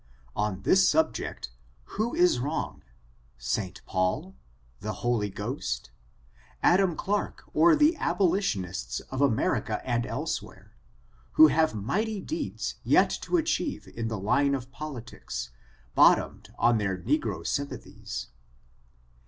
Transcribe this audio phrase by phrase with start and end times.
[0.35, 1.51] On this sub ject,
[1.83, 2.81] who now is wrong,
[3.37, 3.83] St.
[3.85, 4.33] Paul,
[4.79, 5.91] the Holy Ghost,
[6.63, 10.73] Adam Clarke, or the abolitionists of America and elsewhere,
[11.33, 15.51] who have mighty deeds yet to achieve in the line of politics,
[15.93, 18.29] bottomed on their negro sympa thies?